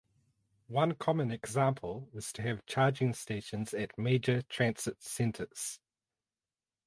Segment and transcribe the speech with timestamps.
[0.67, 5.79] One common example is to have charging stations at major transit centers.